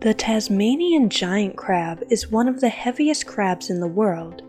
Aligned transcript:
The 0.00 0.14
Tasmanian 0.14 1.08
giant 1.08 1.56
crab 1.56 2.04
is 2.08 2.30
one 2.30 2.46
of 2.46 2.60
the 2.60 2.68
heaviest 2.68 3.26
crabs 3.26 3.68
in 3.68 3.80
the 3.80 3.88
world. 3.88 4.42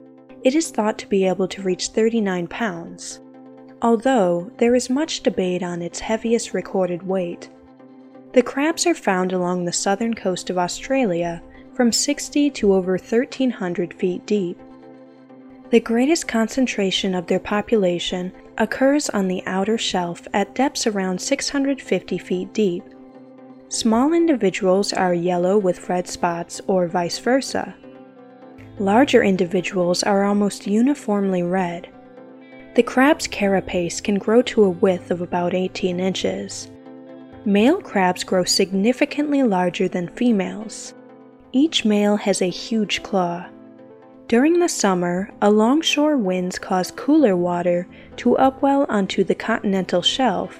It 0.43 0.53
is 0.53 0.69
thought 0.69 0.99
to 0.99 1.07
be 1.09 1.25
able 1.25 1.47
to 1.47 1.63
reach 1.63 1.87
39 1.87 2.45
pounds, 2.45 3.19
although 3.81 4.51
there 4.59 4.75
is 4.75 4.91
much 4.91 5.23
debate 5.23 5.63
on 5.63 5.81
its 5.81 6.01
heaviest 6.01 6.53
recorded 6.53 7.01
weight. 7.01 7.49
The 8.33 8.43
crabs 8.43 8.85
are 8.85 8.93
found 8.93 9.33
along 9.33 9.65
the 9.65 9.73
southern 9.73 10.13
coast 10.13 10.51
of 10.51 10.59
Australia 10.59 11.41
from 11.73 11.91
60 11.91 12.51
to 12.51 12.73
over 12.73 12.91
1300 12.91 13.91
feet 13.95 14.23
deep. 14.27 14.59
The 15.71 15.79
greatest 15.79 16.27
concentration 16.27 17.15
of 17.15 17.25
their 17.25 17.39
population 17.39 18.33
occurs 18.59 19.09
on 19.09 19.27
the 19.27 19.41
outer 19.47 19.79
shelf 19.79 20.27
at 20.31 20.53
depths 20.53 20.85
around 20.85 21.19
650 21.19 22.19
feet 22.19 22.53
deep. 22.53 22.83
Small 23.71 24.13
individuals 24.13 24.93
are 24.93 25.13
yellow 25.13 25.55
with 25.55 25.89
red 25.89 26.07
spots 26.07 26.59
or 26.65 26.87
vice 26.87 27.19
versa. 27.19 27.75
Larger 28.79 29.21
individuals 29.21 30.01
are 30.01 30.25
almost 30.25 30.65
uniformly 30.65 31.43
red. 31.43 31.87
The 32.73 32.81
crab's 32.81 33.27
carapace 33.27 34.01
can 34.01 34.17
grow 34.17 34.41
to 34.41 34.63
a 34.63 34.69
width 34.71 35.11
of 35.11 35.21
about 35.21 35.53
18 35.53 35.99
inches. 35.99 36.71
Male 37.45 37.79
crabs 37.79 38.23
grow 38.23 38.43
significantly 38.43 39.43
larger 39.43 39.87
than 39.87 40.15
females. 40.15 40.95
Each 41.51 41.85
male 41.85 42.15
has 42.15 42.41
a 42.41 42.49
huge 42.49 43.03
claw. 43.03 43.45
During 44.27 44.59
the 44.59 44.69
summer, 44.69 45.31
alongshore 45.43 46.17
winds 46.17 46.57
cause 46.57 46.89
cooler 46.89 47.35
water 47.35 47.87
to 48.17 48.35
upwell 48.39 48.87
onto 48.89 49.23
the 49.23 49.35
continental 49.35 50.01
shelf. 50.01 50.59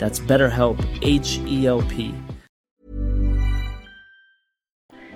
That's 0.00 0.18
BetterHelp, 0.18 0.82
H 1.02 1.38
E 1.40 1.66
L 1.66 1.82
P. 1.82 2.14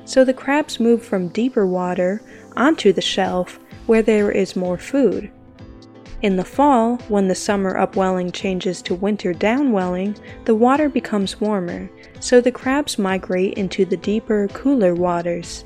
So 0.04 0.26
the 0.26 0.34
crabs 0.34 0.78
move 0.78 1.02
from 1.02 1.28
deeper 1.28 1.66
water 1.66 2.20
onto 2.54 2.92
the 2.92 3.00
shelf 3.00 3.58
where 3.86 4.02
there 4.02 4.30
is 4.30 4.54
more 4.54 4.76
food. 4.76 5.30
In 6.20 6.36
the 6.36 6.44
fall, 6.44 6.96
when 7.08 7.28
the 7.28 7.34
summer 7.34 7.78
upwelling 7.78 8.30
changes 8.30 8.82
to 8.82 8.94
winter 8.94 9.32
downwelling, 9.32 10.18
the 10.44 10.54
water 10.54 10.90
becomes 10.90 11.40
warmer, 11.40 11.90
so 12.20 12.42
the 12.42 12.52
crabs 12.52 12.98
migrate 12.98 13.54
into 13.54 13.86
the 13.86 13.96
deeper, 13.96 14.48
cooler 14.48 14.94
waters. 14.94 15.64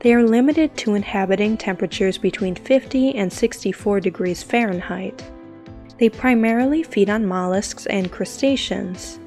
They 0.00 0.12
are 0.12 0.22
limited 0.22 0.76
to 0.78 0.94
inhabiting 0.94 1.56
temperatures 1.56 2.18
between 2.18 2.54
50 2.54 3.14
and 3.14 3.32
64 3.32 4.00
degrees 4.00 4.42
Fahrenheit. 4.42 5.22
They 5.98 6.08
primarily 6.08 6.82
feed 6.82 7.08
on 7.08 7.26
mollusks 7.26 7.86
and 7.86 8.10
crustaceans. 8.10 9.18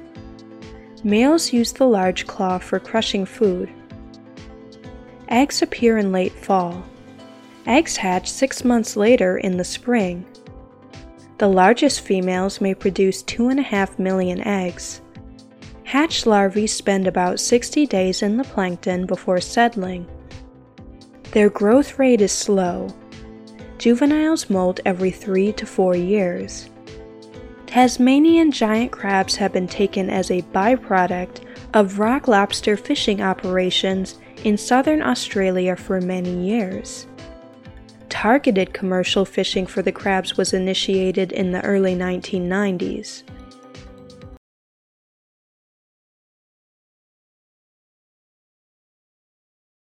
Males 1.02 1.52
use 1.52 1.72
the 1.72 1.86
large 1.86 2.26
claw 2.26 2.58
for 2.58 2.78
crushing 2.78 3.24
food. 3.24 3.70
Eggs 5.28 5.62
appear 5.62 5.98
in 5.98 6.12
late 6.12 6.32
fall. 6.32 6.84
Eggs 7.66 7.96
hatch 7.96 8.30
six 8.30 8.64
months 8.64 8.96
later 8.96 9.38
in 9.38 9.56
the 9.56 9.64
spring. 9.64 10.26
The 11.38 11.48
largest 11.48 12.00
females 12.00 12.60
may 12.60 12.74
produce 12.74 13.22
2.5 13.22 13.98
million 13.98 14.40
eggs. 14.42 15.00
Hatched 15.84 16.26
larvae 16.26 16.66
spend 16.66 17.06
about 17.06 17.40
60 17.40 17.86
days 17.86 18.22
in 18.22 18.36
the 18.36 18.44
plankton 18.44 19.06
before 19.06 19.40
settling. 19.40 20.06
Their 21.30 21.48
growth 21.48 21.98
rate 21.98 22.20
is 22.20 22.32
slow. 22.32 22.88
Juveniles 23.78 24.50
molt 24.50 24.80
every 24.84 25.12
3 25.12 25.52
to 25.52 25.64
4 25.64 25.94
years. 25.94 26.68
Tasmanian 27.66 28.50
giant 28.50 28.90
crabs 28.90 29.36
have 29.36 29.52
been 29.52 29.68
taken 29.68 30.10
as 30.10 30.30
a 30.30 30.42
byproduct 30.52 31.40
of 31.74 31.98
rock 31.98 32.26
lobster 32.26 32.76
fishing 32.76 33.22
operations 33.22 34.18
in 34.42 34.56
southern 34.56 35.02
Australia 35.02 35.76
for 35.76 36.00
many 36.00 36.48
years. 36.48 37.06
Targeted 38.08 38.72
commercial 38.72 39.24
fishing 39.24 39.66
for 39.66 39.82
the 39.82 39.92
crabs 39.92 40.36
was 40.36 40.52
initiated 40.54 41.30
in 41.30 41.52
the 41.52 41.62
early 41.62 41.94
1990s. 41.94 43.22